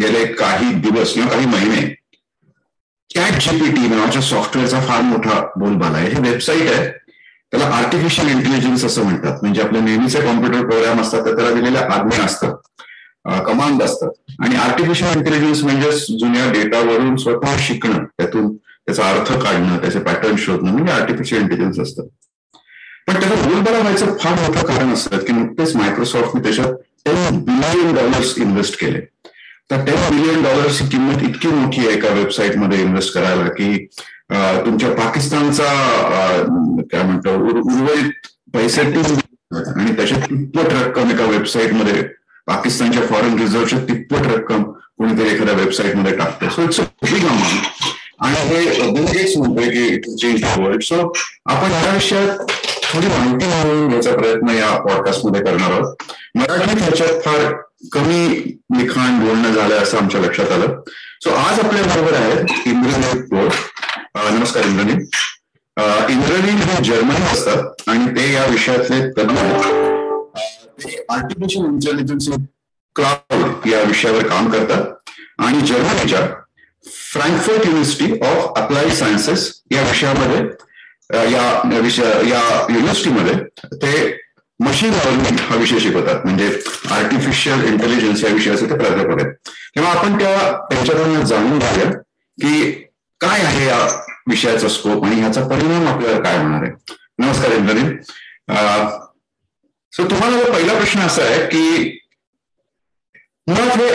[0.00, 1.94] गेले काही दिवस किंवा काही महिने
[3.14, 6.08] चॅट जीपीटी नावाच्या सॉफ्टवेअरचा फार मोठा बोलबाला आहे.
[6.08, 6.88] हे वेबसाईट आहे.
[7.50, 9.38] त्याला आर्टिफिशियल इंटेलिजन्स असं म्हणतात.
[9.42, 12.54] म्हणजे आपले नेहमीचे कॉम्प्युटर प्रोग्राम असतात तर त्याला दिलेल्या आज्ञा असतात
[13.46, 14.10] कमांड असतात
[14.42, 18.04] आणि आर्टिफिशियल इंटेलिजन्स म्हणजे जुन्या डेटावरून स्वतः शिकणं.
[18.18, 22.06] त्यातून त्याचा अर्थ काढणं त्याचे पॅटर्न शोधणं म्हणजे आर्टिफिशियल इंटेलिजन्स असतं.
[23.06, 26.72] पण त्याचा बोलबाला व्हायचं फार मोठं कारण असतं की नुकतेच मायक्रोसॉफ्टने त्याच्यात
[27.06, 29.00] टेन बिलियन डॉलर्स इन्व्हेस्ट केले
[29.70, 33.76] तर टेन बिलियन डॉलरची किंमत इतकी मोठी आहे एका वेबसाईटमध्ये इन्व्हेस्ट करायला की
[34.66, 35.64] तुमच्या पाकिस्तानचा
[36.92, 42.02] काय म्हणतो उर्वरित पैसे आणि त्याच्या तिप्पट रक्कम एका वेबसाईटमध्ये
[42.46, 44.62] पाकिस्तानच्या फॉरेन रिझर्वच्या तिप्पट रक्कम
[44.98, 50.06] कोणीतरी एखाद्या वेबसाईटमध्ये टाकतो so it's a big amount आणि हे बिलगेट्स म्हणतोय की it
[50.20, 51.00] change the world so
[51.46, 52.52] आपण या विषयात
[52.92, 55.94] थोडी माहिती मिळवून घ्यायचा प्रयत्न या पॉडकास्टमध्ये करणार आहोत.
[56.34, 57.52] मराठीत ह्याच्यात फार
[57.92, 58.28] कमी
[58.78, 60.80] लिखाण बोलणं झालं असं आमच्या लक्षात आलं.
[61.24, 63.48] सो आज आपल्या बरोबर आहेत इंद्रनील पोळ.
[64.30, 65.04] नमस्कार इंद्रनील.
[66.10, 69.36] इंद्रनील हे जर्मनी असतात आणि ते या विषयातले तज्ञ
[70.82, 72.28] ते आर्टिफिशियल इंटेलिजन्स
[72.96, 74.92] क्लाउड या विषयावर काम करतात.
[75.38, 76.20] आणि जर्मनीच्या
[77.12, 80.38] Frankfurt university of applied sciences या विषयामध्ये
[81.32, 82.40] या विषय या
[82.70, 83.34] युनिव्हर्सिटीमध्ये
[83.82, 83.92] ते
[84.60, 86.24] मशीन लर्निंग हा विषय शिकवतात.
[86.24, 86.46] म्हणजे
[86.90, 89.32] आर्टिफिशियल इंटेलिजन्स या विषयाचे ते प्राध्यापक आहेत.
[89.76, 91.90] तेव्हा आपण त्या त्यांच्याकडून जाणून घ्याव्या
[92.38, 92.70] की
[93.20, 93.78] काय आहे या
[94.28, 96.72] विषयाचा स्कोप आणि ह्याचा परिणाम आपल्याला काय होणार आहे.
[97.18, 97.96] नमस्कार इंद्रनील.
[99.92, 101.98] सो तुम्हाला पहिला प्रश्न असा आहे की
[103.46, 103.88] मुळात हे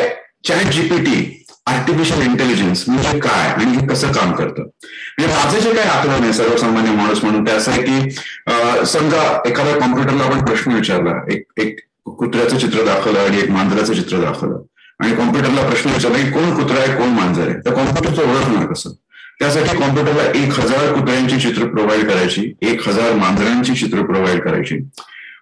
[0.47, 3.47] चॅट जीपीटी आर्टिफिशियल इंटेलिजन्स म्हणजे काय?
[3.49, 4.63] आणि हे कसं काम करतं?
[4.63, 6.33] म्हणजे माझं जे काही आकलन आहे?
[6.33, 8.09] सर्वसामान्य माणूस म्हणून ते असं आहे की
[8.85, 11.11] समजा एखाद्या कॉम्प्युटरला आपण प्रश्न विचारला.
[11.33, 11.79] एक एक
[12.17, 14.57] कुत्र्याचं चित्र दाखवलं आणि एक मांजराचं चित्र दाखवलं.
[14.99, 17.55] आणि कॉम्प्युटरला प्रश्न विचारला की कोण कुत्रा आहे कोण मांजर आहे?
[17.65, 18.89] तर कॉम्प्युटरचं ओळखणार कसं?
[19.39, 24.77] त्यासाठी कॉम्प्युटरला एक हजार कुत्र्यांची चित्र प्रोव्हाइड करायची एक हजार मांजरांची चित्र प्रोव्हाइड करायची.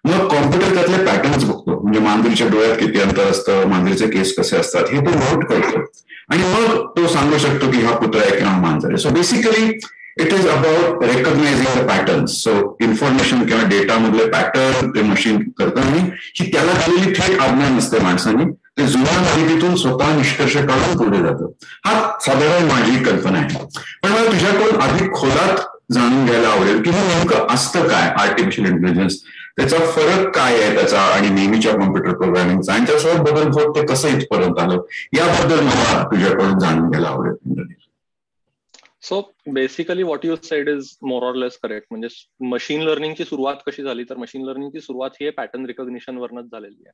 [0.04, 1.80] मग कॉम्प्युटर त्यातले पॅटर्न्स बघतो.
[1.82, 5.84] म्हणजे मांजरीच्या डोळ्यात किती अंतर असतं मांजरीचे केस कसे असतात हे तो नोट करतो.
[6.30, 8.98] आणि मग तो सांगू शकतो की हा कुत्रा आहे किंवा मांजर आहे.
[8.98, 9.80] So basically
[10.22, 15.82] it is about recognizing the pattern so information किंवा डेटा मधले पॅटर्न ते मशीन करतं
[15.82, 16.00] आणि
[16.40, 18.46] ही त्याला दिलेली थेट आज्ञा नसते माणसाने.
[18.78, 21.50] ते जुन्या माहितीतून स्वतः निष्कर्ष काढून पुढे जातं.
[21.86, 23.66] हा साधारण माझी कल्पना आहे.
[24.04, 28.10] पण मला तुझ्याकडून अधिक खोलात जाणून घ्यायला आवडेल की हे नेमकं असतं काय?
[28.18, 29.18] आर्टिफिशियल इंटेलिजन्स
[29.58, 34.18] त्याचा फरक काय आहे त्याचा आणि नेहमीच्या कॉम्प्युटर प्रोग्रामिंगचा आणि त्यासोबत बदल होत ते कसं
[34.18, 34.82] इथपर्यंत आलं?
[35.14, 37.68] याबद्दल मला तुझ्याकडून जाणून घ्यायला आवडेल
[39.04, 39.20] so
[39.54, 42.08] basically what you said is more or less correct म्हणजे
[42.46, 44.04] मशीन लर्निंगची सुरुवात कशी झाली?
[44.04, 46.92] तर मशीन लर्निंगची सुरुवात ही पॅटर्न रिकॉग्निशन वरनच झालेली आहे.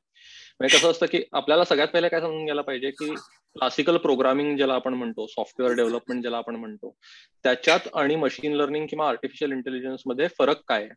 [0.60, 4.74] म्हणजे कसं असतं की आपल्याला सगळ्यात पहिले काय समजून घ्यायला पाहिजे की क्लासिकल प्रोग्रामिंग ज्याला
[4.74, 6.94] आपण म्हणतो सॉफ्टवेअर डेव्हलपमेंट ज्याला आपण म्हणतो
[7.44, 10.94] त्याच्यात आणि मशीन लर्निंग किंवा आर्टिफिशियल इंटेलिजन्समध्ये फरक काय आहे?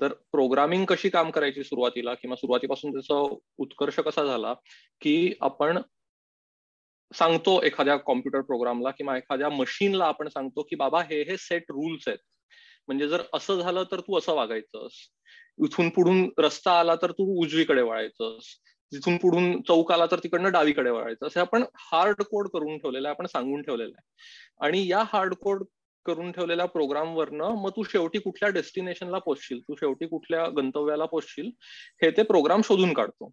[0.00, 2.14] तर प्रोग्रामिंग कशी काम करायची सुरुवातीला?
[2.14, 4.54] किंवा सुरुवातीपासून त्याचा उत्कर्ष कसा झाला?
[5.00, 5.78] की आपण
[7.14, 12.08] सांगतो एखाद्या कॉम्प्युटर प्रोग्रामला किंवा एखाद्या मशीनला आपण सांगतो की बाबा हे हे सेट रूल्स
[12.08, 12.18] आहेत.
[12.86, 14.92] म्हणजे जर असं झालं तर तू असं वागायचंस.
[15.64, 18.44] इथून पुढून रस्ता आला तर तू उजवीकडे वळायचंस.
[18.92, 23.14] तिथून पुढून चौक आला तर तिकडनं डावीकडे वळायचं असं आपण हार्ड कोड करून ठेवलेलं आहे
[23.14, 24.06] आपण सांगून ठेवलेलं आहे.
[24.66, 25.64] आणि या हार्ड कोड
[26.06, 29.60] करून ठेवलेल्या प्रोग्रामवरनं मग तू शेवटी कुठल्या डेस्टिनेशनला पोचशील?
[29.60, 31.50] तू शेवटी कुठल्या गंतव्याला पोचशील?
[32.02, 33.30] हे ते प्रोग्राम शोधून काढतो.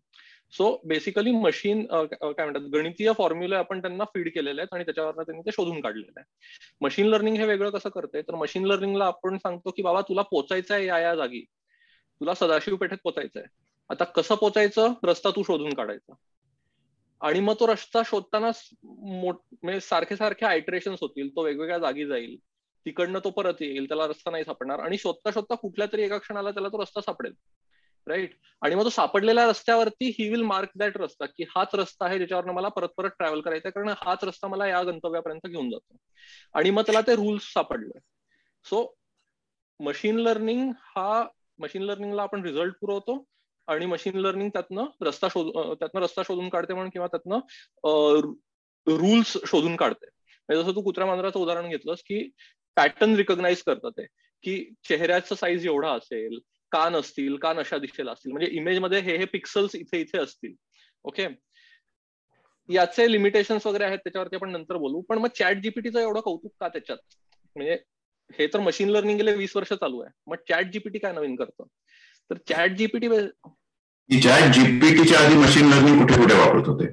[0.53, 2.61] सो बेसिकली मशीन काय म्हणतात?
[2.73, 6.25] गणितीय फॉर्म्युले आपण त्यांना फीड केलेले आहेत आणि त्याच्यावर त्यांनी ते शोधून काढलेलं आहे
[6.81, 10.73] मशीन लर्निंग हे वेगळं कसं करते तर मशीन लर्निंगला आपण सांगतो की बाबा तुला पोचायचं
[10.73, 11.41] आहे या या जागी.
[12.21, 13.47] तुला सदाशिव पेठेत पोचायचं आहे
[13.89, 14.93] आता कसं पोचायचं?
[15.03, 16.13] रस्ता तू शोधून काढायचा.
[17.21, 18.51] आणि मग तो रस्ता शोधताना
[18.83, 21.29] म्हणजे सारखे सारखे आयट्रेशन्स होतील.
[21.35, 22.35] तो वेगवेगळ्या जागी जाईल.
[22.85, 26.51] तिकडनं तो परत येईल त्याला रस्ता नाही सापडणार आणि शोधता शोधता कुठल्या तरी एका क्षणाला
[26.51, 27.33] त्याला तो रस्ता सापडेल.
[28.07, 28.31] राईट
[28.61, 32.51] आणि मग तो सापडलेल्या रस्त्यावरती ही विल मार्क दॅट रस्ता की हाच रस्ता आहे ज्याच्यावर
[32.51, 35.95] मला परत परत ट्रॅव्हल करायचा कारण हाच रस्ता मला या गंतव्यापर्यंत घेऊन जातो.
[36.53, 37.99] आणि मग त्याला ते रूल्स सापडले.
[38.65, 38.85] सो
[39.79, 41.23] मशीन लर्निंग हा
[41.59, 43.23] मशीन लर्निंगला आपण रिझल्ट पुरवतो
[43.67, 48.31] आणि मशीन लर्निंग त्यातनं रस्ता शोध त्यातनं रस्ता शोधून काढते म्हणून किंवा त्यातनं
[48.87, 50.05] रूल्स शोधून काढते.
[50.49, 52.29] म्हणजे जसं तू कुत्र्या मांजराचं उदाहरण घेतलंस की
[52.75, 54.05] पॅटर्न रिकग्नाइज करतात ते
[54.43, 54.57] की
[54.89, 56.39] चेहऱ्याचं साईज एवढा असेल
[56.71, 58.31] कान असतील कान अशा दिशेला असतील.
[58.31, 60.53] म्हणजे इमेजमध्ये हे हे पिक्सल्स इथे इथे असतील.
[61.03, 61.27] ओके
[62.69, 65.01] याचे लिमिटेशन्स वगैरे आहेत त्याच्यावरती आपण नंतर बोलू.
[65.01, 66.97] पण मग चॅट जीपीटीचं एवढं कौतुक का त्याच्यात?
[67.55, 67.77] म्हणजे
[68.29, 70.11] हे तर मशीन लर्निंग गेले वीस वर्ष चालू आहे.
[70.27, 71.63] मग चॅट जीपीटी काय नवीन करतं?
[72.29, 73.07] तर चॅट जीपीटी
[74.09, 76.87] चॅट जीपीटीच्या आधी मशीन लर्निंग कुठे कुठे वापरत होते?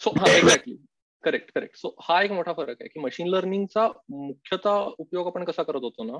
[0.00, 0.76] सो हा एक्झॅक्टली
[1.24, 5.62] करेक्ट करेक्ट सो हा एक मोठा फरक आहे की मशीन लर्निंगचा मुख्यतः उपयोग आपण कसा
[5.62, 6.18] करत होतो ना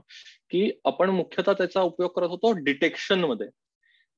[0.51, 3.49] की आपण मुख्यतः त्याचा उपयोग करत होतो डिटेक्शनमध्ये.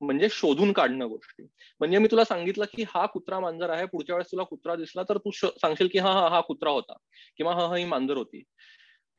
[0.01, 1.43] म्हणजे शोधून काढणं गोष्टी.
[1.79, 5.17] म्हणजे मी तुला सांगितलं की हा कुत्रा मांजर आहे पुढच्या वेळेस तुला कुत्रा दिसला तर
[5.17, 6.93] तू सांगशील की हा हा हा कुत्रा होता
[7.37, 8.43] किंवा हा हा ही मांजर होती.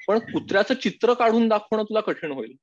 [0.08, 2.56] पण कुत्र्याचं चित्र काढून दाखवणं तुला कठीण होईल.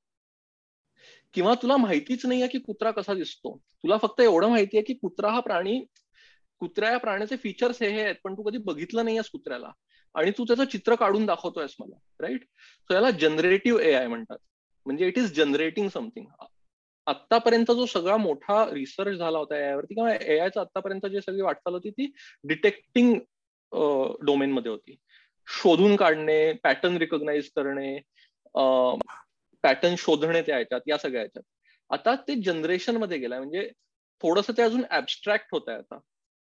[1.34, 3.58] किंवा तुला माहितीच नाहीये की कुत्रा कसा दिसतो.
[3.58, 5.86] तुला फक्त एवढं माहिती आहे की कुत्रा हा प्राणी
[6.62, 9.72] कुत्र्या या प्राण्याचे फीचर्स हे आहेत पण तू कधी बघितलं नाहीयेस कुत्र्याला.
[10.16, 14.38] आणि तू त्याचं चित्र काढून दाखवतोयस मला राईट सो याला जनरेटिव्ह ए आय म्हणतात.
[14.86, 16.26] म्हणजे इट इज जनरेटिंग समथिंग
[17.08, 21.74] आतापर्यंत जो सगळा मोठा रिसर्च झाला होता यावरती किंवा ए आयचा आतापर्यंत जे सगळी वाटचाल
[21.74, 22.12] होती ती
[22.44, 23.14] डिटेक्टिंग
[24.26, 24.96] डोमेन मध्ये होती.
[25.48, 27.98] शोधून काढणे पॅटर्न रिकॉग्नाइज करणे
[29.64, 31.44] पॅटर्न शोधणे त्या याच्यात या सगळ्या याच्यात
[31.90, 33.40] आता ते जनरेशनमध्ये गेलाय.
[33.40, 33.70] म्हणजे
[34.24, 36.00] थोडस ते अजून ऍबस्ट्रॅक्ट होत आहे आता.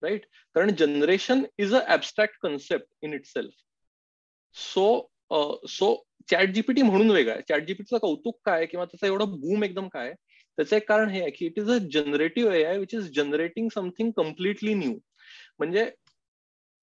[0.04, 3.54] राईट कारण generation is a abstract concept in itself
[4.56, 4.88] so
[5.70, 5.96] so
[6.30, 7.42] chat GPT म्हणून वेगळा आहे.
[7.50, 11.30] चॅट जीपीटीचं कौतुक काय किंवा त्याचा एवढं बूम एकदम काय त्याचं एक कारण हे आहे
[11.32, 14.94] की it is a generative A I which is generating something completely new
[15.60, 15.90] म्हणजे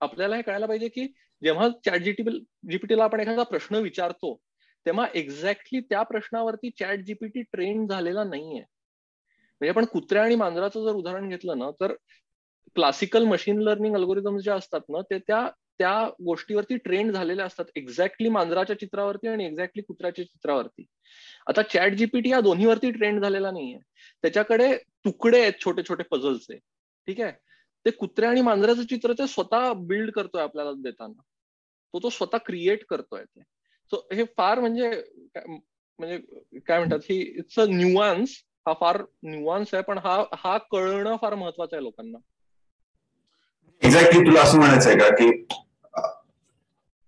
[0.00, 1.06] आपल्याला हे कळायला पाहिजे की
[1.43, 2.38] जेव्हा चॅट जीटीपी
[2.70, 4.34] जीपीटीला आपण एखादा प्रश्न विचारतो
[4.87, 8.61] तेव्हा एक्झॅक्टली त्या प्रश्नावरती चॅट जीपीटी ट्रेन झालेला नाहीये.
[8.61, 11.93] म्हणजे आपण कुत्र्या आणि मांजराचं जर उदाहरण घेतलं ना तर
[12.76, 15.49] क्लासिकल मशीन लर्निंग अल्गोरिदम जे असतात ना ते त्या
[15.79, 20.85] त्या गोष्टीवरती ट्रेंड झालेल्या असतात एक्झॅक्टली मांजराच्या चित्रावरती आणि एक्झॅक्टली कुत्र्याच्या चित्रावरती.
[21.47, 23.79] आता चॅट जीपीटी या दोन्हीवरती ट्रेंड झालेला नाहीये.
[24.23, 26.56] त्याच्याकडे तुकडे आहेत छोटे छोटे पझलचे
[27.09, 27.32] ठीक आहे?
[27.87, 31.23] ते कुत्रे आणि मांजराचं चित्र ते स्वतः बिल्ड करतोय आपल्याला देताना.
[31.94, 33.43] तो तो स्वतः क्रिएट करतोय ते.
[33.93, 34.91] सो हे फार म्हणजे
[35.99, 36.19] म्हणजे
[36.59, 38.31] काय म्हणतात ही इट्स अ न्यूआन्स
[38.67, 42.19] हा फार न्यूआन्स आहे पण हा हा कळणं फार महत्वाचं आहे लोकांना.
[43.85, 45.31] एक्झॅक्टली तुला असं म्हणायचं आहे का की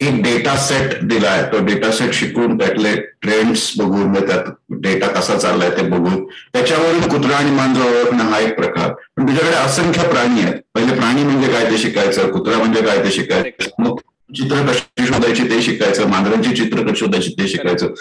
[0.01, 4.51] एक डेटा सेट दिलाय तो डेटा सेट शिकून त्यातले ट्रेंड्स बघून त्यात
[4.83, 8.93] डेटा कसा चाललाय ते बघून त्याच्यावरून कुत्रा आणि मांजर ओळखणं हा एक प्रकार.
[9.17, 10.61] पण तुझ्याकडे असंख्य प्राणी आहेत.
[10.75, 13.97] पहिले प्राणी म्हणजे काय ते शिकायचं कुत्रा म्हणजे काय ते शिकायचं मग
[14.31, 17.95] चित्र कशी शोधायची ते शिकायचं मांजरांची चित्र कशी शोधायची ते शिकायचं.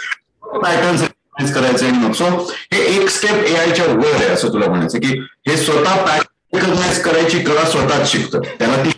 [0.54, 2.25] पॅटर्न करायचं आणि मग सो
[2.74, 7.01] हे एक स्टेप ए आयच्या वर आहे असं तुला म्हणायचं की हे स्वतः पॅटर्न रिकॉग्नाइज
[7.03, 8.41] करायची कला स्वतःच शिकतं.
[8.59, 8.89] त्याला ती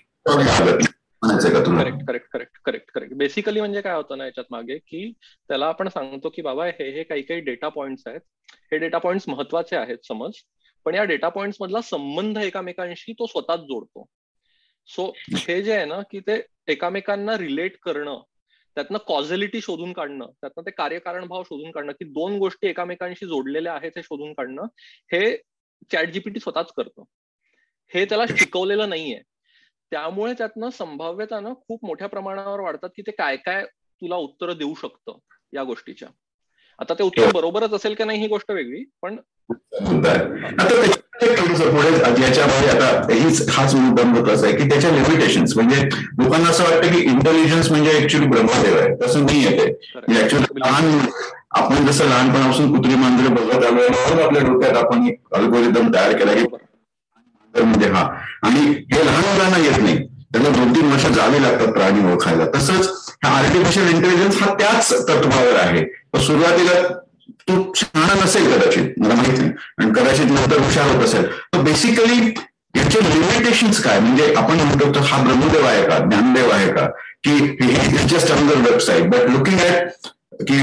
[1.22, 4.78] म्हणायचं का तुला correct correct correct correct correct basically म्हणजे काय होतं ना याच्यात मागे
[4.78, 5.12] की
[5.50, 8.22] त्याला आपण सांगतो की बाबा हे हे काही काही डेटा पॉइंट्स आहेत.
[8.72, 10.32] हे डेटा पॉइंट्स महत्त्वाचे आहेत समज.
[10.86, 14.06] पण या डेटा पॉइंट्स मधला संबंध एकामेकांशी तो स्वतःच जोडतो.
[14.90, 18.20] सो हे जे आहे ना की ते एकामेकांना रिलेट करणं
[18.78, 23.74] त्यातनं कॉझिलिटी शोधून काढणं त्यातनं ते कार्यकारण भाव शोधून काढणं की दोन गोष्टी एकामेकांशी जोडलेल्या
[23.74, 24.66] आहेत हे शोधून काढणं
[25.14, 25.38] हे
[25.92, 27.04] चॅट जीपीटी स्वतःच करतं.
[27.94, 29.20] हे त्याला शिकवलेलं नाहीये.
[29.92, 35.18] त्यामुळे त्यातनं संभाव्यतानं खूप मोठ्या प्रमाणावर वाढतात की ते काय काय तुला उत्तर देऊ शकतं
[35.54, 36.08] या गोष्टीच्या.
[36.80, 39.16] आता ते उत्तर बरोबरच असेल की नाही ही गोष्ट वेगळी पण
[41.20, 41.92] पुढे
[42.22, 47.00] याच्यामध्ये आता हीच हाच मुद्दा महत्त्वाचा आहे की त्याच्या लिमिटेशन्स म्हणजे लोकांना असं वाटतं की
[47.04, 48.94] इंटेलिजन्स म्हणजे ऍक्च्युली ब्रह्मदेव आहे.
[49.02, 49.66] तसं नाही येते
[50.60, 51.00] लहान
[51.58, 56.34] आपण जसं लहानपणापासून कुत्री मांजरे बघत आलोय म्हणून आपल्या डोक्यात आपण एक अल्गोरिदम तयार केला
[56.34, 56.46] की
[57.64, 58.04] म्हणजे हा.
[58.44, 58.60] आणि
[58.94, 59.98] हे लहान मुलांना येत नाही.
[60.34, 62.46] त्यांना दोन तीन वर्ष जावे लागतात प्राणी ओळखायला.
[62.56, 62.90] तसंच
[63.24, 65.84] हा आर्टिफिशियल इंटेलिजन्स हा त्याच तत्वावर आहे.
[66.26, 66.82] सुरुवातीला
[67.50, 69.52] तू छान नसेल कदाचित मला माहीत नाही.
[69.78, 71.26] आणि कदाचित नंतर हुशार होत असेल.
[71.54, 72.34] तर बेसिकली
[72.76, 74.00] याचे लिमिटेशन काय?
[74.00, 75.98] म्हणजे आपण म्हणतो हा ब्रह्मदेव आहे का?
[75.98, 76.86] ज्ञानदेव आहे का?
[77.24, 77.56] की
[78.10, 79.88] just another website but looking at
[80.50, 80.60] की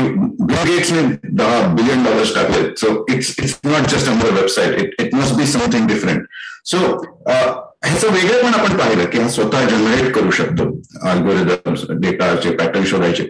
[0.50, 2.62] गेट्सने दहा बिलियन डॉलर्स टाकले.
[2.76, 6.26] So it's it's not just another website it it must be something different
[6.66, 7.50] so uh,
[7.86, 10.64] ह्याचं वेगळं पण आपण पाहिलं की हा स्वतः जनरेट करू शकतो
[11.10, 13.28] अल्गोरिदम्स डेटाचे पॅटर्न शोधायचे.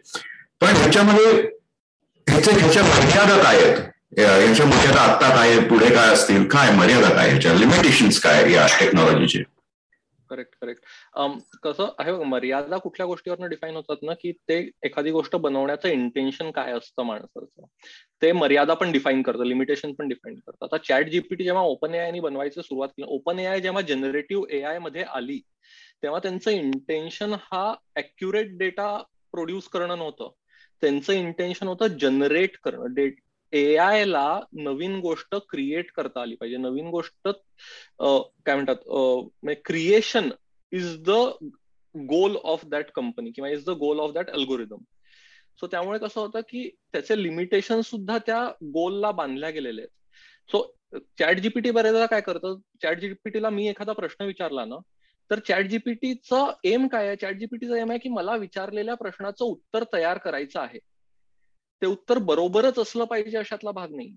[0.60, 1.32] पण ह्याच्यामध्ये
[2.26, 3.78] ह्याच्या ह्याच्या मर्यादा काय आहेत?
[4.18, 6.44] ह्याच्या मर्यादा आत्ता काय पुढे काय असतील?
[6.48, 9.42] काय मर्यादा काय ह्याच्या लिमिटेशन्स काय या टेक्नॉलॉजीचे
[10.30, 10.82] करेक्ट करेक्ट
[11.62, 16.72] कसं आहे मर्यादा कुठल्या गोष्टीवरनं डिफाईन होतात ना की ते एखादी गोष्ट बनवण्याचं इंटेन्शन काय
[16.72, 17.66] असतं माणसाचं.
[18.22, 20.64] ते मर्यादा पण डिफाईन करतं लिमिटेशन पण डिफाईन करतं.
[20.64, 25.40] आता चॅट जीपीटी जेव्हा ओपन एआयनी बनवायचं सुरुवात केली ओपन एआय जेव्हा जनरेटिव्ह एआयमध्ये आली
[26.02, 28.96] तेव्हा त्यांचं इंटेन्शन हा अॅक्युरेट डेटा
[29.32, 30.30] प्रोड्यूस करणं नव्हतं.
[30.82, 32.94] त्यांचं इंटेन्शन होतं जनरेट करणं.
[32.94, 33.16] डेट
[33.52, 36.56] एआय ला नवीन गोष्ट क्रिएट करता आली पाहिजे.
[36.56, 37.28] नवीन गोष्ट
[37.98, 40.30] काय म्हणतात creation
[40.74, 41.10] is the
[41.94, 44.78] goal of that company किंवा is the goal of that algorithm
[45.60, 49.90] so त्यामुळे कसं होतं की त्याचे लिमिटेशन सुद्धा त्या गोलला बांधल्या गेलेले आहेत.
[50.50, 50.76] सो
[51.18, 52.56] चॅट जीपीटी बरेचदा काय करतं?
[52.82, 54.76] चॅट जीपीटीला मी एखादा प्रश्न विचारला ना
[55.30, 57.16] तर चॅट जीपीटीचं एम काय आहे?
[57.16, 60.78] चॅट जीपीटीचं एम आहे की मला विचारलेल्या प्रश्नाचं उत्तर तयार करायचं आहे.
[61.82, 64.12] ते उत्तर बरोबरच असलं पाहिजे अशातला भाग नाही.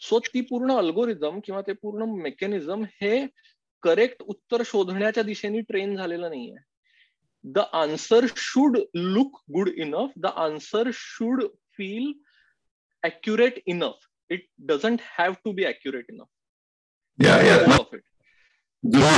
[0.00, 3.26] सो ती पूर्ण अल्गोरिझम किंवा ते पूर्ण मेकॅनिझम हे
[3.82, 6.56] करेक्ट उत्तर शोधण्याच्या दिशेने ट्रेन झालेलं नाहीये.
[7.44, 11.42] The answer should look good enough the answer should
[11.78, 12.12] feel
[13.02, 16.26] accurate enough it doesn't have to be accurate enough
[17.80, 18.00] of it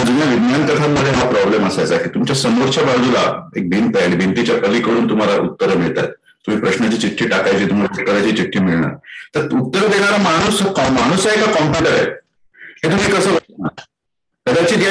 [0.06, 4.58] जुन्या विज्ञान कथांमध्ये हा प्रॉब्लेम असायचा की तुमच्या समोरच्या बाजूला एक भिंत आहे आणि भिंतीच्या
[4.62, 6.08] पलीकडून तुम्हाला उत्तरं मिळतात.
[6.46, 8.94] तुम्ही प्रश्नाची चिठ्ठी टाकायची तुम्हाला उत्तराची चिठ्ठी मिळणार.
[9.34, 12.10] तर उत्तर देणारा माणूस माणूस आहे का कॉम्प्युटर आहे?
[12.56, 13.36] हे तुम्ही कसं
[14.46, 14.90] कदाचित या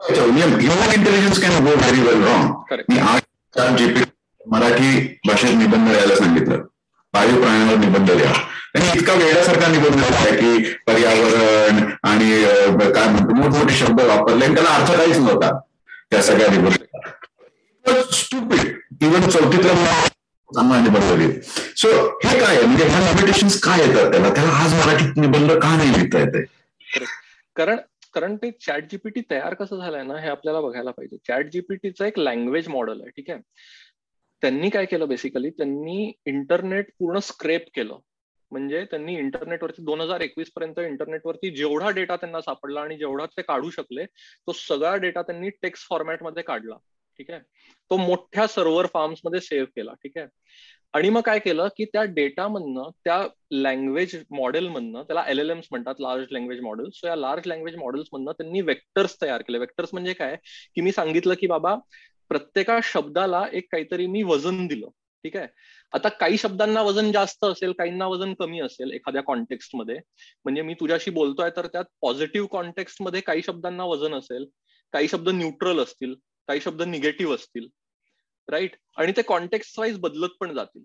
[0.00, 4.02] human intelligence can go very well wrong मी आज जेपी
[4.40, 4.90] मराठी
[5.26, 6.62] भाषेत निबंध लिहायला सांगितलं.
[7.14, 8.32] पाळीव प्राण्यांवर निबंध लिहा.
[8.72, 11.78] त्यांनी इतका वेळासारखा निबंध आहे की पर्यावरण
[12.10, 12.30] आणि
[12.94, 15.50] काय म्हणतो मोठमोठे शब्द वापरले आणि त्याला अर्थ काहीच नव्हता.
[16.10, 19.74] त्या सगळ्या निबंध स्टुपिड इव्हन चौथीतल्या
[20.50, 21.30] चांगला निबंध
[21.80, 21.88] सो
[22.24, 24.30] हे काय म्हणजे ह्या लिमिटेशन काय येतात त्याला?
[24.34, 26.44] त्याला आज मराठीत निबंध का नाही लिहिता येते
[27.56, 27.76] कारण
[28.14, 31.16] कारण ते चॅट जीपीटी तयार कसं झालंय ना हे आपल्याला बघायला पाहिजे.
[31.28, 33.40] चॅट जीपीटीचं एक लँग्वेज मॉडेल आहे ठीक आहे?
[34.42, 37.98] त्यांनी काय केलं बेसिकली त्यांनी इंटरनेट पूर्ण स्क्रेप केलं.
[38.52, 43.42] म्हणजे त्यांनी इंटरनेटवरती दोन हजार एकवीस पर्यंत इंटरनेटवरती जेवढा डेटा त्यांना सापडला आणि जेवढा ते
[43.42, 46.76] काढू शकले तो सगळा डेटा त्यांनी टेक्स्ट फॉर्मॅटमध्ये काढला
[47.18, 47.40] ठीक आहे?
[47.90, 50.26] तो मोठ्या सर्व्हर फार्म्समध्ये सेव्ह केला ठीक आहे?
[50.92, 55.94] आणि मग काय केलं की त्या डेटामधनं त्या लँग्वेज मॉडेलमधनं त्याला एल एल एम्स म्हणतात
[56.00, 59.58] लार्ज लँग्वेज मॉडेल्स सो या लार्ज लँग्वेज मॉडेल्समधनं त्यांनी वेक्टर्स तयार केले.
[59.58, 60.36] वेक्टर्स म्हणजे काय?
[60.74, 61.76] की मी सांगितलं की बाबा
[62.28, 64.88] प्रत्येका शब्दाला एक काहीतरी मी वजन दिलं.
[65.24, 65.46] ठीक आहे?
[65.92, 69.96] आता काही शब्दांना वजन जास्त असेल काहींना वजन कमी असेल एखाद्या कॉन्टेक्स्टमध्ये
[70.44, 74.46] म्हणजे मी तुझ्याशी बोलतोय तर त्यात पॉझिटिव्ह कॉन्टेक्स्टमध्ये काही शब्दांना वजन असेल
[74.92, 76.14] काही शब्द न्यूट्रल असतील
[76.48, 77.66] काही शब्द निगेटिव्ह असतील.
[78.50, 80.82] राईट आणि ते कॉन्टेक्स्ट वाईज बदलत पण जातील.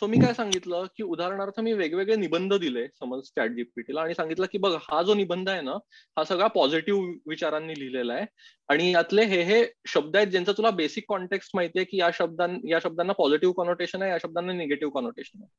[0.00, 4.46] सो मी काय सांगितलं की उदाहरणार्थ मी वेगवेगळे निबंध दिले समज चॅट जीपीटीला आणि सांगितलं
[4.52, 5.72] की बघ हा जो निबंध आहे ना
[6.16, 8.26] हा सगळा पॉझिटिव्ह विचारांनी लिहिलेला आहे.
[8.68, 12.78] आणि यातले हे हे शब्द आहेत ज्यांचा तुला बेसिक कॉन्टेक्स्ट माहितीये की या शब्दां या
[12.82, 15.50] शब्दांना पॉझिटिव्ह कॉनोटेशन आहे या शब्दांना निगेटिव्ह कॉनोटेशन आहे.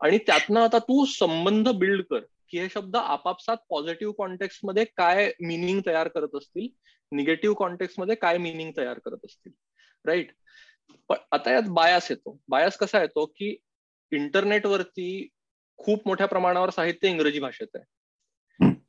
[0.00, 5.80] आणि त्यातनं आता तू संबंध बिल्ड कर की हे शब्द आपापसात पॉझिटिव्ह कॉन्टेक्स्टमध्ये काय मिनिंग
[5.86, 6.68] तयार करत असतील?
[7.12, 9.52] निगेटिव्ह कॉन्टेक्स्टमध्ये काय मिनिंग तयार करत असतील?
[10.04, 10.32] राईट
[11.08, 12.40] पण आता यात बायास येतो.
[12.48, 13.56] बायास कसा येतो की
[14.12, 15.28] इंटरनेटवरती
[15.76, 17.84] खूप मोठ्या प्रमाणावर साहित्य इंग्रजी भाषेत आहे.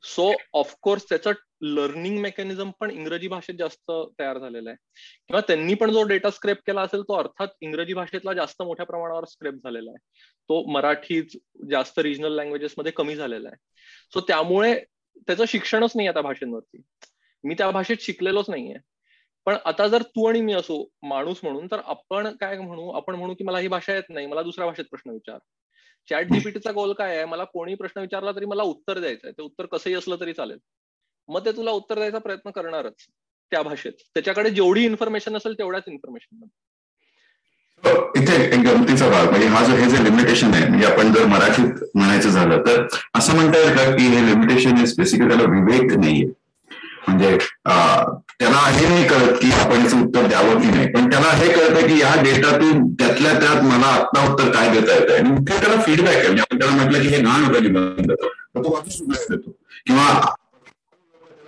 [0.02, 4.76] सो ऑफकोर्स त्याचं लर्निंग मेकॅनिझम पण इंग्रजी भाषेत जास्त तयार झालेला आहे.
[5.28, 9.24] किंवा त्यांनी पण जो डेटा स्क्रेप केला असेल तो अर्थात इंग्रजी भाषेतला जास्त मोठ्या प्रमाणावर
[9.24, 9.98] स्क्रेप झालेला आहे.
[10.42, 11.22] तो मराठी
[11.70, 13.56] जास्त रिजनल लँग्वेजेस मध्ये कमी झालेला आहे.
[14.14, 14.84] सो त्यामुळे
[15.26, 16.80] त्याचं शिक्षणच नाही आता भाषेंवरती.
[17.44, 18.76] मी त्या भाषेत शिकलेलोच नाहीये.
[19.48, 22.90] पण आता जर तू आणि मी असो माणूस म्हणून तर आपण काय म्हणू?
[22.90, 25.38] आपण म्हणू की मला ही भाषा येत नाही मला दुसऱ्या भाषेत प्रश्न विचार.
[26.10, 27.24] चॅट जीपीटीचा गोल काय आहे?
[27.24, 29.32] मला कोणी प्रश्न विचारला तरी मला उत्तर द्यायचं आहे.
[29.32, 30.58] ते उत्तर कसंही असलं तरी चालेल.
[31.28, 33.06] मग ते तुला उत्तर द्यायचा प्रयत्न करणारच
[33.50, 33.92] त्या भाषेत.
[34.14, 36.44] त्याच्याकडे जेवढी इन्फॉर्मेशन असेल तेवढ्याच इन्फॉर्मेशन
[38.16, 41.84] इथे एक गमतीचा भाग म्हणजे हा जो हे जे लिमिटेशन आहे म्हणजे आपण जर मराठीत
[41.94, 46.28] म्हणायचं झालं तर असं म्हणता येईल का की हे लिमिटेशन इज बेसिकली त्याला विवेक नाहीये?
[47.06, 47.36] म्हणजे
[48.40, 50.86] त्याला हे नाही कळत की आपण याचं उत्तर द्यावं की नाही.
[50.92, 55.10] पण त्याला हे कळतं की या डेटातून त्यातल्या त्यात मला आत्ता उत्तर काय देता येत
[55.10, 56.26] आहे आणि त्याला फीडबॅक आहे.
[56.26, 59.50] म्हणजे आपण त्याला म्हटलं की हे ना होतं निबंध तर तो देतो
[59.86, 60.08] किंवा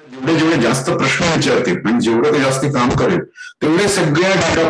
[0.09, 3.19] जेवढे जेवढे जास्त प्रश्न विचारतील आणि जेवढं ते जास्त काम करेल
[3.63, 4.69] तेवढे सगळ्या डेटा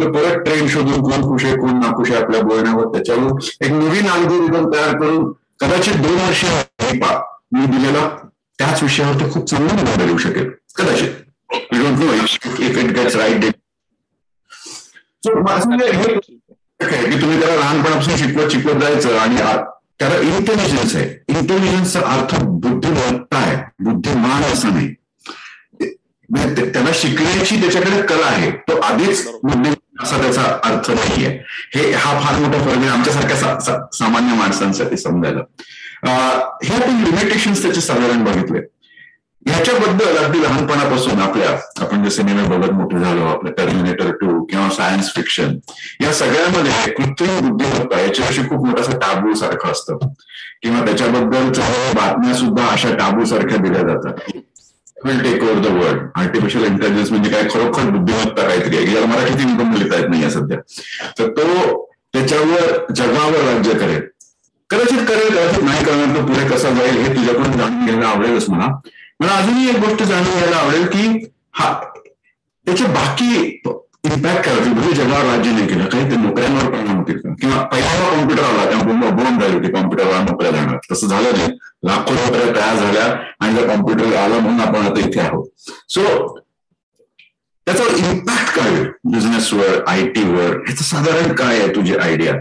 [0.00, 2.84] ते परत ट्रेन शोधून कोण खुश आहे कोण नाखुश आहे आपल्या बोलण्यावर.
[2.92, 6.44] त्याच्यावर एक नवीन अल्गोरिदम तयार करून कदाचित दोन वर्ष
[7.52, 8.08] मी दिलेला
[8.72, 10.50] त्याच विषयावर ते खूप चांगला निबंध लिहू शकेल.
[10.76, 11.10] कदाचित.
[11.72, 13.44] You don't know if it gets right
[16.84, 19.36] की तुम्ही त्याला लहानपणापासून शिकवत शिकवत जायचं आणि
[19.98, 21.38] त्याला इंटेलिजन्स आहे.
[21.38, 23.56] इंटेलिजन्सचा अर्थ बुद्धिमत्ता आहे.
[23.84, 24.94] बुद्धिमान असं नाही.
[26.28, 28.50] म्हणजे त्याला शिकण्याची त्याच्याकडे कला आहे.
[28.50, 31.40] तो आधीच बुद्धिमान असा त्याचा अर्थ नाहीये.
[31.74, 32.88] हे हा फार मोठा फरक आहे.
[32.88, 35.40] आमच्यासारख्या सामान्य माणसांसाठी समजायला.
[36.06, 38.58] हे आपण लिमिटेशन त्याचे साधारण बघितले.
[39.46, 41.50] ह्याच्याबद्दल अगदी लहानपणापासून आपल्या
[41.84, 45.56] आपण जे सिनेमे बघत मोठे झालो आपल्या टर्मिनेटर टू किंवा सायन्स फिक्शन
[46.00, 49.98] या सगळ्यामध्ये कृत्रिम बुद्धिमत्ता याच्याविषयी खूप मोठासा टाबू सारखं असतं.
[50.62, 51.48] किंवा त्याच्याबद्दल
[51.94, 54.40] बातम्या सुद्धा अशा टाबू सारख्या दिल्या जातात.
[55.04, 57.42] Will take over the world artificial intelligence म्हणजे काय?
[57.42, 58.86] खरोखर बुद्धिमत्ता काहीतरी आहे.
[58.86, 60.58] ज्याला मराठीत इन्कम लिहिता येत नाही सध्या.
[61.18, 64.02] तर तो त्याच्यावर जगावर राज्य करेल.
[64.72, 68.66] कदाचित करेल कदाचित नाही करणार तो पुढे कसा जाईल हे तुझ्याकडून जाणून घ्यायला आवडेलच मला.
[69.20, 71.06] मला अजूनही एक गोष्ट जाणून घ्यायला आवडेल की
[71.54, 71.72] हा
[72.66, 73.34] त्याचे बाकी
[74.04, 77.32] इम्पॅक्ट काय होतील म्हणजे जगावर राज्य नाही केलं काही ते नोकऱ्यांवर परिणाम होतील का?
[77.40, 80.76] किंवा पहिल्यांदा कॉम्प्युटर आला तेव्हा बोलून राहिली होती कॉम्प्युटरला नोकऱ्या जाणार.
[80.92, 81.50] तसं झालं नाही.
[81.86, 83.04] लाखो नोकऱ्या तयार झाल्या
[83.40, 85.46] आणि त्या कॉम्प्युटर आला म्हणून आपण आता इथे आहोत.
[85.88, 86.02] सो
[87.66, 92.32] त्याचा इम्पॅक्ट काय बिझनेसवर आय टीवर ह्याचं साधारण काय आहे तुझी आयडिया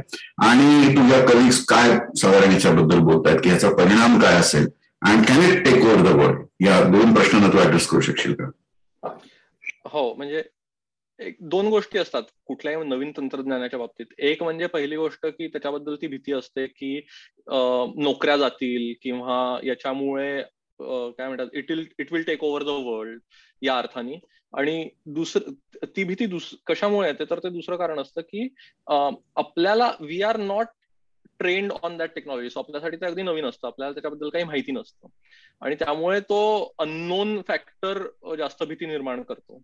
[0.47, 1.89] आणि तुझ्या कलिग्स काय
[2.21, 3.37] साधारण याच्याबद्दल बोलतायत?
[3.43, 4.67] की ह्याचा परिणाम काय असेल?
[5.01, 8.49] And can it take over the world या दोन प्रश्नांना तू ऍड्रेस करू शकशील का?
[9.91, 10.43] हो म्हणजे
[11.19, 14.05] एक दोन गोष्टी असतात कुठल्याही नवीन तंत्रज्ञानाच्या बाबतीत.
[14.19, 16.97] एक म्हणजे पहिली गोष्ट की त्याच्याबद्दल ती भीती असते की
[18.03, 20.41] नोकऱ्या जातील किंवा याच्यामुळे
[20.79, 23.19] काय म्हणतात it will it will take over the world
[23.61, 24.19] या अर्थाने.
[24.57, 27.25] आणि दुसरं ती भीती दुस कशामुळे येते?
[27.29, 28.47] तर ते दुसरं कारण असतं की
[29.35, 30.65] आपल्याला we are not
[31.39, 33.67] trained on that technology so आपल्यासाठी ते अगदी नवीन असतं.
[33.67, 35.07] आपल्याला त्याच्याबद्दल काही माहिती नसतं.
[35.61, 39.61] आणि त्यामुळे तो अननोन फॅक्टर जास्त भीती निर्माण करतो.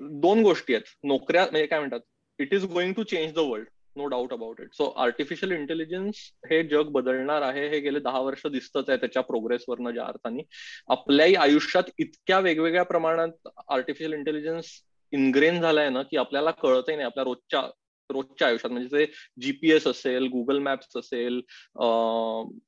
[0.00, 0.84] दोन गोष्टी आहेत.
[1.04, 2.00] नोकऱ्या म्हणजे काय म्हणतात?
[2.38, 6.14] It is going to change the world no doubt about it so artificial intelligence
[6.50, 10.42] हे जग बदलणार आहे हे गेले दहा वर्ष दिसतच आहे त्याच्या प्रोग्रेसवरनं ज्या अर्थाने.
[10.88, 14.66] आपल्याही आयुष्यात इतक्या वेगवेगळ्या प्रमाणात आर्टिफिशियल इंटेलिजन्स
[15.12, 17.06] इनग्रेन झालाय ना की आपल्याला कळतही नाही.
[17.06, 17.62] आपल्या रोजच्या
[18.10, 18.72] रोजच्या आयुष्यात.
[18.72, 21.40] म्हणजे ते जीपीएस असेल गुगल मॅप्स असेल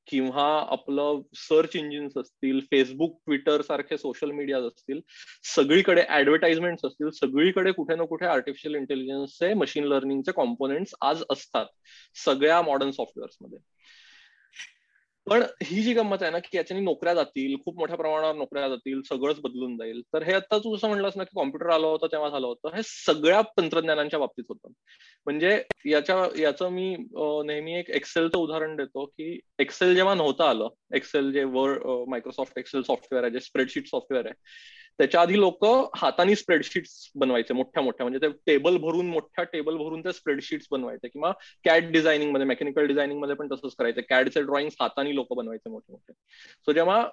[0.07, 5.01] किंवा आपलं सर्च इंजिन्स असतील फेसबुक ट्विटर सारखे सोशल मीडिया असतील
[5.57, 11.67] सगळीकडे ऍडव्हर्टाइजमेंट असतील सगळीकडे कुठे ना कुठे आर्टिफिशियल इंटेलिजन्सचे मशीन लर्निंगचे कॉम्पोनेंट्स आज असतात
[12.25, 13.59] सगळ्या मॉडर्न सॉफ्टवेअर्समध्ये
[15.27, 19.01] पण ही जी गंमत आहे ना की याच्यानी नोकऱ्या जातील खूप मोठ्या प्रमाणावर नोकऱ्या जातील
[19.09, 20.01] सगळंच बदलून जाईल.
[20.15, 22.77] तर हे आता तू जसं म्हणलंस ना की कॉम्प्युटर आलं होतं तेव्हा झालं होतं.
[22.77, 24.73] हे सगळ्या तंत्रज्ञानांच्या बाबतीत होतं.
[25.27, 26.95] म्हणजे याच्या याचं मी
[27.47, 32.83] नेहमी एक एक्सेलचं उदाहरण देतो की एक्सेल जेव्हा नव्हतं आलं एक्सेल जे वर्ड मायक्रोसॉफ्ट एक्सेल
[32.83, 34.35] सॉफ्टवेअर आहे जे स्प्रेडशीट सॉफ्टवेअर आहे
[35.01, 35.65] त्याच्या आधी लोक
[35.97, 38.07] हाताने स्प्रेडशीट्स बनवायचे मोठ्या मोठ्या.
[38.07, 41.09] म्हणजे ते टेबल भरून मोठ्या टेबल भरून ते स्प्रेडशीट्स बनवायचे.
[41.09, 41.33] किंवा
[41.65, 44.01] कॅड डिझायनिंगमध्ये मेकॅनिकल डिझायनिंगमध्ये पण तसंच करायचं.
[44.09, 46.13] कॅडचे ड्रॉइंग हाताने लोक बनवायचे मोठे मोठे.
[46.67, 47.07] सो जेव्हा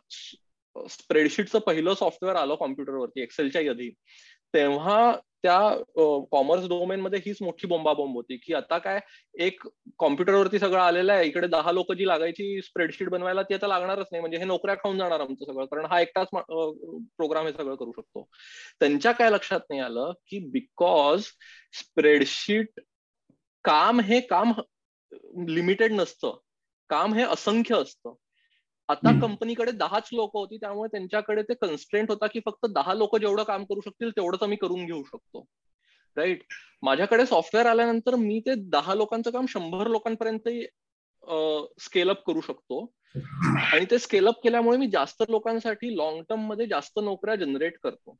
[0.89, 3.89] स्प्रेडशीटचं पहिलं सॉफ्टवेअर आलं कॉम्प्युटरवरती एक्सेलच्या आधी
[4.53, 5.11] तेव्हा
[5.47, 5.59] त्या
[6.31, 8.99] कॉमर्स डोमेन मध्ये हीच मोठी बोंबाबोंब होती की आता काय
[9.39, 9.61] एक
[9.99, 14.21] कॉम्प्युटरवरती सगळं आलेलं आहे इकडे दहा लोक जी लागायची स्प्रेडशीट बनवायला ती आता लागणारच नाही
[14.21, 18.27] म्हणजे हे नोकऱ्या खाऊन जाणार आमचं सगळं कारण हा एकटाच प्रोग्राम हे सगळं करू शकतो.
[18.79, 21.23] त्यांच्या काय लक्षात नाही आलं की बिकॉज
[21.73, 22.79] स्प्रेडशीट
[23.63, 24.53] काम हे काम
[25.47, 26.37] लिमिटेड नसतं
[26.89, 28.13] काम हे असंख्य असतं.
[28.89, 33.43] आता कंपनीकडे दहाच लोक होती त्यामुळे त्यांच्याकडे ते कन्स्ट्रेंट होता की फक्त दहा लोक जेवढं
[33.43, 35.45] काम करू शकतील तेवढंच आम्ही करून घेऊ शकतो.
[36.17, 36.43] राईट
[36.83, 40.49] माझ्याकडे सॉफ्टवेअर आल्यानंतर मी ते दहा लोकांचं काम शंभर लोकांपर्यंत
[41.81, 42.85] स्केल अप करू शकतो.
[43.73, 48.17] आणि ते स्केल अप केल्यामुळे मी जास्त लोकांसाठी लॉंग टर्ममध्ये जास्त नोकऱ्या जनरेट करतो.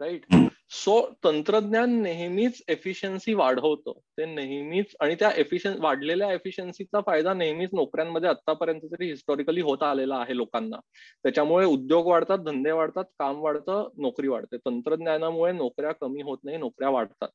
[0.00, 0.34] राईट?
[0.70, 3.92] सो तंत्रज्ञान नेहमीच एफिशियन्सी वाढवतं.
[3.92, 10.16] ते नेहमीच आणि त्या एफिशियन वाढलेल्या एफिशियन्सीचा फायदा नेहमीच नोकऱ्यांमध्ये आतापर्यंत तरी हिस्टॉरिकली होत आलेला
[10.16, 10.76] आहे लोकांना.
[11.22, 14.56] त्याच्यामुळे उद्योग वाढतात धंदे वाढतात काम वाढतं नोकरी वाढते.
[14.56, 17.28] तंत्रज्ञानामुळे नोकऱ्या कमी होत नाही नोकऱ्या वाढतात.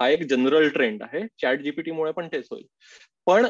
[0.00, 1.26] हा एक जनरल ट्रेंड आहे.
[1.42, 2.66] चॅट जीपीटीमुळे पण तेच होईल.
[3.26, 3.46] पण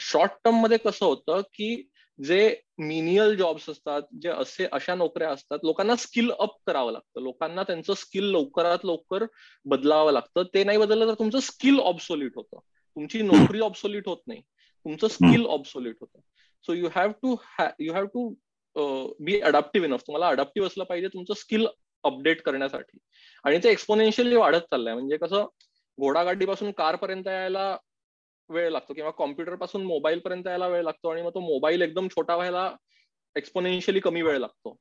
[0.00, 1.88] शॉर्ट टर्ममध्ये कसं होतं की
[2.24, 7.20] जे मिनियल जॉब्स असतात जे असे अशा नोकऱ्या असतात लोकांना स्किल अप करावं लागतं.
[7.20, 9.24] लोकांना त्यांचं स्किल लवकरात लवकर
[9.64, 10.42] बदलावं लागतं.
[10.54, 12.58] ते नाही बदललं तर तुमचं स्किल ऑब्सोल्यूट होतं.
[12.96, 14.40] तुमची नोकरी ऑब्सोल्यूट होत नाही.
[14.84, 16.20] तुमचं स्किल ऑब्सोल्यूट होतं.
[16.66, 17.36] So you have to
[17.78, 18.34] you have to
[19.20, 21.66] be adaptive enough तुम्हाला अडॅप्टिव्ह असलं पाहिजे तुमचं स्किल
[22.04, 22.98] अपडेट करण्यासाठी.
[23.44, 24.94] आणि ते एक्सपोनेन्शियली वाढत चाललंय.
[24.94, 25.44] म्हणजे कसं
[26.00, 27.76] घोडागाडीपासून कारपर्यंत यायला
[28.50, 32.34] वेळ लागतो किंवा कॉम्प्युटरपासून मोबाईल पर्यंत यायला वेळ लागतो आणि मग तो मोबाईल एकदम छोटा
[32.36, 32.70] व्हायला
[33.36, 34.76] एक्सपोनेन्शियली कमी वेळ लागतो.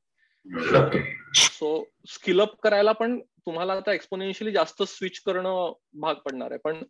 [1.35, 6.59] सो स्किल अप करायला पण तुम्हाला आता एक्सपोनेन्शियली जास्त स्विच करणं भाग पडणार आहे.
[6.63, 6.83] पण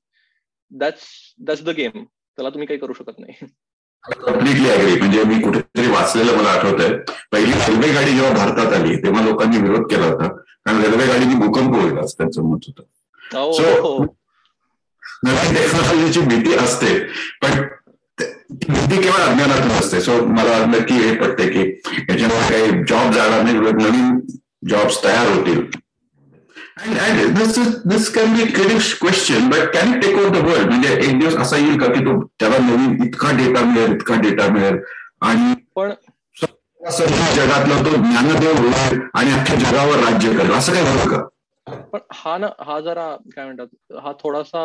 [0.71, 1.05] दॅट्स
[1.39, 3.45] दॅट्स द गेम त्याला तुम्ही काही करू शकत नाही.
[4.03, 6.93] कम्प्लिटली अग्री म्हणजे मी कुठेतरी वाचलेलं मला आठवत आहे
[7.31, 10.27] पहिली रेल्वे गाडी जेव्हा भारतात आली तेव्हा लोकांनी विरोध केला होता.
[10.27, 12.83] कारण रेल्वे गाडीची भूकंप होईल असं त्यांचं मत होतं.
[15.25, 16.97] नवीन टेक्नॉलॉजीची भीती असते.
[17.41, 17.61] पण
[18.49, 20.01] भीती केवळ अज्ञानातून असते.
[20.01, 21.69] सो मला नक्की हे पडते की
[22.09, 24.19] याच्यामुळे काही जॉब जाणार नाही नवीन
[24.69, 25.65] जॉब्स तयार होतील.
[26.79, 30.33] And, and this is this can be a critical question, but can it take over
[30.33, 30.67] the world?
[30.67, 34.47] म्हणजे एक दिवस असा येईल का की तो त्याला नवीन इतका डेटा मिळेल इतका डेटा
[34.53, 34.77] मिळेल?
[35.21, 35.93] आणि पण
[37.35, 40.51] जगातला तो ज्ञानदेव होईल आणि अख्ख्या जगावर राज्य करेल.
[40.51, 41.21] असं काय होईल का?
[41.67, 44.63] पण हा ना हा जरा काय म्हणतात हा थोडासा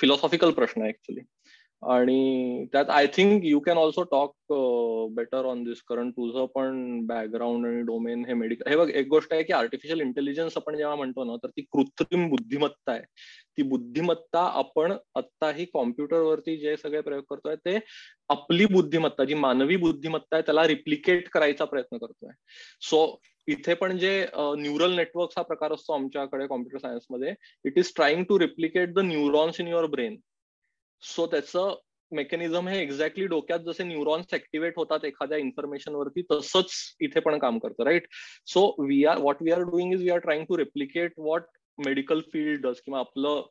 [0.00, 1.20] फिलॉसॉफिकल प्रश्न आहे ऍक्च्युली
[1.92, 4.52] आणि त्यात I think you can also talk
[5.14, 9.32] better on this कारण तुझं पण बॅकग्राऊंड आणि डोमेन हे मेडिकल हे बघ एक गोष्ट
[9.32, 13.02] आहे की आर्टिफिशियल इंटेलिजन्स आपण जेव्हा म्हणतो ना तर ती कृत्रिम बुद्धिमत्ता आहे.
[13.56, 17.78] ती बुद्धिमत्ता आपण आत्ताही कॉम्प्युटरवरती जे सगळे प्रयोग करतोय ते
[18.30, 22.30] आपली बुद्धिमत्ता जी मानवी बुद्धिमत्ता आहे त्याला रिप्लिकेट करायचा प्रयत्न करतोय.
[22.82, 23.18] सो
[23.48, 24.20] इथे पण जे
[24.58, 29.60] न्यूरल नेटवर्क हा प्रकार असतो आमच्याकडे कॉम्प्युटर सायन्समध्ये it is trying to replicate the neurons
[29.60, 30.16] in your brain
[31.02, 31.74] so त्याचं
[32.12, 37.58] मेकॅनिझम हे एक्झॅक्टली डोक्यात जसे न्यूरॉन्स ऍक्टिव्हेट होतात एखाद्या इन्फॉर्मेशन वरती तसंच इथे पण काम
[37.58, 38.06] करतं right
[38.46, 41.42] so we are what we are doing is we are trying to replicate what
[41.86, 43.42] medical field does किंवा आपलं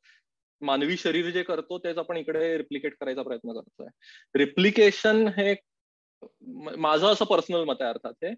[0.61, 3.87] मानवी शरीर जे करतो तेच आपण इकडे रिप्लिकेट करायचा प्रयत्न करतोय.
[4.35, 5.55] रिप्लिकेशन हे
[6.77, 8.33] माझं असं पर्सनल मत आहे अर्थात हे.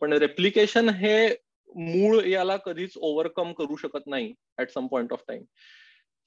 [0.00, 1.28] पण रेप्लिकेशन हे
[1.76, 5.42] मूळ याला कधीच ओव्हरकम करू शकत नाही at some point of time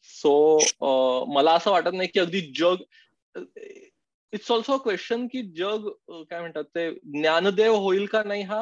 [0.06, 2.84] so मला असं वाटत नाही की अगदी जग
[4.34, 8.62] इट्स ऑल्सो क्वेश्चन की जग काय म्हणतात ते ज्ञानदेव होईल का नाही हा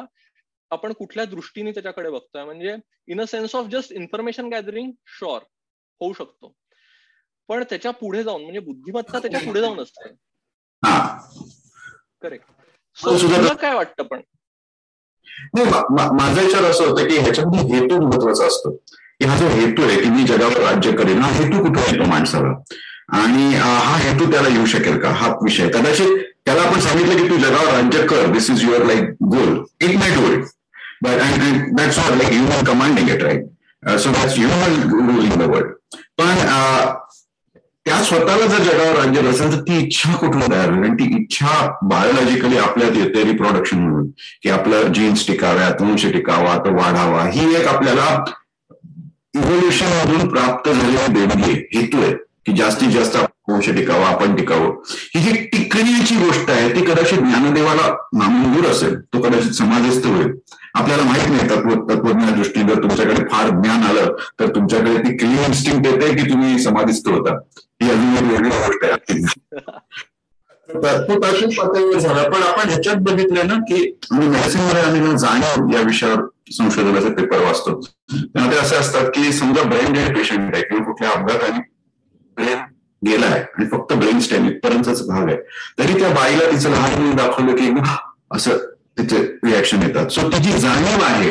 [0.70, 2.44] आपण कुठल्या दृष्टीने त्याच्याकडे बघतोय?
[2.44, 2.76] म्हणजे
[3.08, 5.42] in a sense of just information gathering sure
[6.00, 6.54] होऊ शकतो.
[7.48, 10.08] पण त्याच्या पुढे जाऊन म्हणजे बुद्धिमत्ता त्याच्या पुढे जाऊन असते.
[12.22, 12.46] करेक्ट
[12.96, 14.20] सो तुला काय वाटतं पण?
[15.54, 15.66] नाही
[16.16, 18.76] माझा विचार असं होतं की ह्याच्यामध्ये हेतू महत्त्वाचा असतो.
[19.22, 22.52] की हा जो हेतू आहे की मी जगावर राज्य करेन हा हेतू कुठे येतो माणसाला
[23.18, 25.10] आणि हा हेतू त्याला येऊ शकेल का?
[25.10, 25.68] हा विषय.
[25.68, 29.96] कदाचित त्याला आपण सांगितलं की तू जगावर राज्य कर this is your like goal it
[29.96, 30.44] may do it
[31.02, 35.70] but and that's not like human commanding it right so that's human ruling the world
[36.18, 36.44] पण
[37.86, 40.82] त्या स्वतःला जर जगावर राज्य असेल तर ती इच्छा कुठून तयार होईल?
[40.84, 44.06] आणि ती इच्छा बायोलॉजिकली आपल्यात येते रिप्रोडक्शन म्हणून
[44.42, 48.24] की आपलं जीन्स टिकाव्यात वंश टिकावा तो वाढावा ही एक आपल्याला
[49.34, 52.12] इव्होल्युशन मधून प्राप्त झालेली देणगी हेतू आहे
[52.46, 53.16] की जास्तीत जास्त
[53.48, 54.70] वंश टिकावा आपण टिकावं.
[55.14, 60.30] ही जी टिकण्याची गोष्ट आहे ती कदाचित ज्ञानदेवाला नामंजूर असेल तो कदाचित समाजस्थ होईल.
[60.74, 65.46] आपल्याला माहीत नाही तत्व तत्वज्ञान दृष्टीने जर तुमच्याकडे फार ज्ञान आलं तर तुमच्याकडे ती क्लिअर
[65.46, 67.36] इन्स्टिंग येते की तुम्ही समाधिस्थ होता.
[67.82, 69.20] ही अजून एक वेगळी गोष्ट आहे.
[70.74, 72.22] तो पातळीवर झाला.
[72.22, 73.80] पण आपण ह्याच्यात बघितलं ना की
[74.12, 80.16] मेडिसिनमध्ये आम्ही जाणीव या विषयावर संशोधनाचे पेपर वाचतो त्यामध्ये असे असतात की समजा ब्रेन डेड
[80.16, 81.60] पेशंट आहे किंवा कुठल्या अपघाताने
[82.36, 82.58] ब्रेन
[83.02, 85.36] गेलाय आणि फक्त ब्रेन स्टेम इथपर्यंतच भाग आहे.
[85.78, 87.70] तरी त्या बाईला तिचं लहान दाखवलं की
[88.30, 88.58] असं
[88.98, 90.06] तिथे रिॲक्शन येतात.
[90.06, 91.30] सो ती जी जाणीव आहे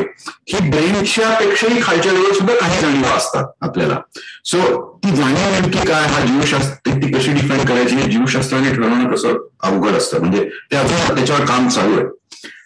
[0.54, 3.98] ही ब्रेनच्या पेक्षाही खालच्या लेवल सुद्धा काही जाणीव असतात आपल्याला.
[4.46, 4.60] सो
[5.04, 6.08] ती जाणीव नेमकी काय?
[6.08, 7.96] हा जीवशास्त्र ती कशी डिफाईन करायची?
[7.96, 10.20] हे जीवशास्त्राने ठरवणं कसं अवघड असतं?
[10.20, 12.06] म्हणजे ते अजून त्याच्यावर काम चालू आहे.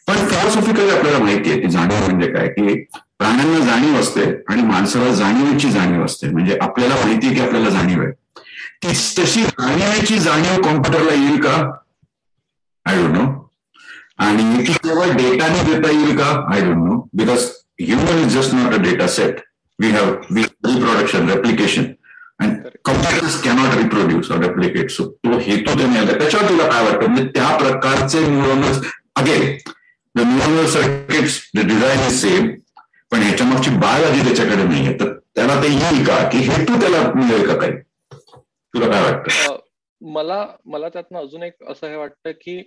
[0.08, 2.48] पण फिलॉसॉफिकली आपल्याला माहिती आहे की जाणीव म्हणजे काय?
[2.48, 2.84] की
[3.20, 6.28] प्राण्यांना जाणीव असते आणि माणसाला जाणीवेची जाणीव असते.
[6.28, 8.12] म्हणजे आपल्याला माहिती आहे की आपल्याला जाणीव आहे.
[8.84, 11.72] ती तशी जाणीवेची जाणीव कॉम्प्युटरला येईल का?
[12.86, 13.45] आय डोंट नो
[14.20, 16.26] आणि ती केवळ डेटाने देता येईल का?
[16.54, 17.50] I don't know because
[17.82, 19.40] human is just not a data set
[19.80, 21.84] we have reproduction replication
[22.42, 27.06] and computers cannot reproduce or replicate so तो हेतू त्याने आला त्याच्यावर तुला काय वाटतं?
[27.08, 28.80] म्हणजे त्या प्रकारचे neuronals
[29.16, 29.56] again
[30.16, 32.50] the neuronal circuits the design is same
[33.12, 34.94] पण ह्याच्या मागची बायोलॉजी त्याच्याकडे नाहीये.
[35.00, 36.18] तर त्याला ते येईल का?
[36.30, 37.72] की हेतू त्याला मिळेल का काही?
[38.74, 39.56] तुला काय वाटतं?
[40.02, 42.58] मला मला त्यातनं अजून एक असं हे वाटतं की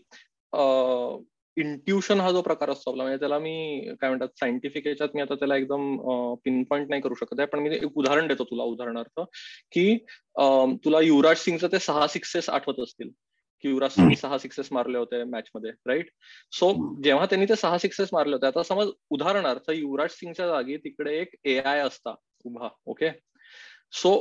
[1.60, 5.34] इंट्युशन हा जो प्रकार असतो आपला म्हणजे त्याला मी काय म्हणतात सायंटिफिक याच्यात मी आता
[5.34, 7.46] त्याला एकदम पिन पॉईंट नाही करू शकत आहे.
[7.46, 9.20] पण मी एक उदाहरण देतो तुला उदाहरणार्थ
[9.72, 9.96] की
[10.84, 13.10] तुला युवराज सिंगचं ते सहा सिक्सेस आठवत असतील.
[13.64, 16.10] की युवराज सिंग सहा सिक्सेस मारले होते मॅच मध्ये राईट
[16.52, 21.18] सो जेव्हा त्यांनी ते सहा सिक्सेस मारले होते आता समज उदाहरणार्थ युवराज सिंगच्या जागी तिकडे
[21.20, 23.10] एक ए आय असता उभा ओके
[23.92, 24.14] सो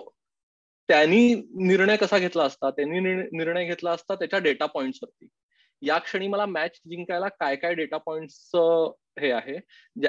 [0.89, 1.33] त्यांनी
[1.67, 2.69] निर्णय कसा घेतला असता?
[2.69, 5.27] त्यांनी निर्णय घेतला असता त्याच्या डेटा पॉइंट्स वरती.
[5.81, 8.51] या क्षणी मला मॅच जिंकायला काय काय डेटा पॉइंट्स
[9.19, 9.57] हे आहे?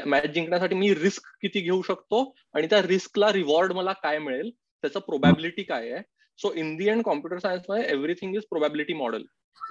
[0.07, 2.35] मॅच जिंकण्यासाठी मी रिस्क किती घेऊ शकतो?
[2.54, 4.50] आणि त्या रिस्कला रिवॉर्ड मला काय मिळेल?
[4.83, 6.02] त्याचं प्रोबॅबिलिटी काय आहे?
[6.38, 9.24] So in the end computer सायन्समध्ये एव्हरीथिंग इज प्रोबॅबिलिटी मॉडेल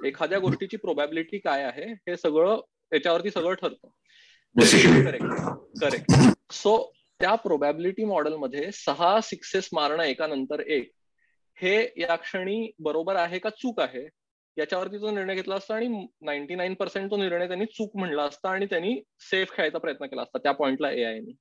[0.05, 1.93] एखाद्या गोष्टीची प्रोबॅबिलिटी काय आहे?
[1.93, 2.59] हे सगळं
[2.93, 3.87] याच्यावरती सगळं ठरतं.
[5.05, 5.25] करेक्ट
[5.81, 6.11] करेक्ट
[6.53, 10.91] सो त्या प्रोबॅबिलिटी मॉडेलमध्ये सहा सिक्सेस मारणं एका नंतर एक.
[11.61, 14.07] हे या क्षणी बरोबर आहे का चूक आहे?
[14.57, 18.49] याच्यावरती तो निर्णय घेतला असता आणि नाईन्टी नाईन पर्सेंट तो निर्णय त्यांनी चूक म्हणला असता
[18.49, 21.31] आणि त्यांनी सेफ खेळायचा प्रयत्न केला असता त्या पॉइंटला ए आयने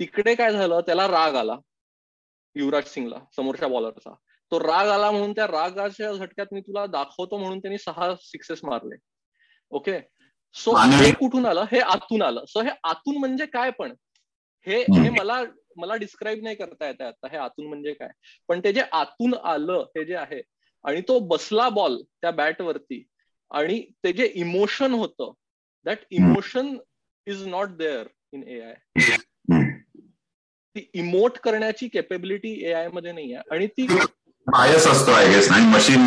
[0.00, 1.56] तिकडे काय झालं त्याला राग आला
[2.56, 4.14] युवराज सिंगला समोरच्या बॉलरचा
[4.52, 8.96] तो राग आला म्हणून त्या रागाच्या झटक्यात मी तुला दाखवतो म्हणून त्यांनी सहा सिक्सेस मारले.
[9.70, 9.98] ओके
[10.54, 11.64] सो हे कुठून आलं?
[11.72, 12.44] हे आतून आलं.
[12.44, 13.92] सो हे आतून म्हणजे काय पण?
[14.66, 15.42] हे हे मला
[15.76, 17.28] मला डिस्क्राईब नाही करता येत आता.
[17.28, 18.08] हे आतून म्हणजे काय?
[18.48, 20.40] पण ते जे आतून आलं हे जे आहे
[20.84, 23.04] आणि तो बसला बॉल त्या बॅट वरती.
[23.50, 25.32] आणि ते जे इमोशन होतं
[25.86, 26.76] that emotion
[27.26, 28.74] is not there in A I
[30.76, 33.42] ती इमोट करण्याची कॅपेबिलिटी ए आयमध्ये नाही आहे.
[33.54, 33.86] आणि ती
[34.46, 36.06] बायस असतो आय गेस आणि machine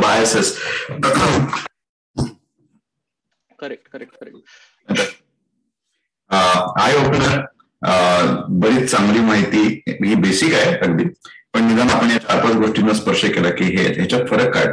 [0.00, 0.56] biases
[3.58, 5.12] correct correct correct
[6.30, 7.40] eye opener
[8.60, 11.04] बरीच चांगली माहिती ही बेसिक आहे अगदी.
[11.54, 14.66] पण निदान आपण या चार पाच गोष्टींना स्पर्श केला की हे ह्याच्यात फरक काय?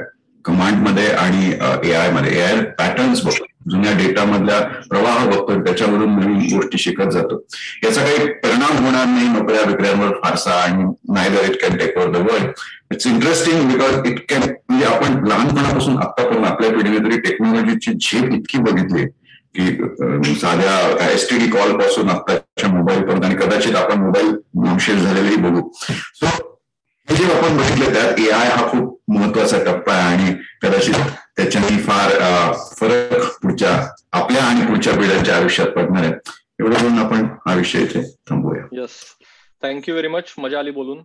[0.45, 1.45] कमांडमध्ये आणि
[1.89, 2.31] ए आयमध्ये.
[2.31, 3.45] ए आय पॅटर्न्स बघतो.
[3.71, 4.59] जुन्या डेटा मधल्या
[4.89, 7.39] प्रवाह बघतो त्याच्यावरून नवीन गोष्टी शिकत जातो.
[7.83, 10.83] याचा काही परिणाम होणार नाही नोकऱ्या विक्र्यांवर फारसा आणि
[11.13, 12.51] neither it can take over the world
[12.93, 18.57] it's interesting because it can म्हणजे आपण लहानपणापासून आतापर्यंत आपल्या पिढीने तरी टेक्नॉलॉजीची झेप इतकी
[18.69, 19.05] बघितली
[19.57, 24.29] की साध्या एस टी डी कॉलपासून आत्ताच्या मोबाईल पर्यंत आणि कदाचित आपण मोबाईल
[24.65, 25.61] नामशेष झालेलेही बघू.
[26.15, 26.25] सो
[27.07, 30.93] हे जे आपण बघितलं त्यात ए आय हा खूप महत्त्वाचा टप्पा आहे आणि कदाचित
[31.37, 32.11] त्याच्यानी फार
[32.79, 33.71] फरक पुढच्या
[34.19, 36.13] आपल्या आणि पुढच्या पिढ्यांच्या आयुष्यात पडणार आहे.
[36.59, 38.99] एवढं बोलून आपण हा विषय इथे थांबूया येस
[39.63, 41.03] थँक्यू व्हेरी मच मजा आली बोलून.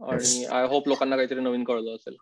[0.00, 2.16] आणि आय होप लोकांना काहीतरी नवीन कळलं असेल.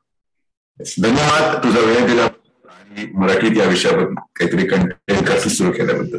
[1.02, 6.18] धन्यवाद तुझा वेळ दिला आणि मराठीत या विषयाबद्दल काहीतरी कंटेंट सुरू केल्याबद्दल.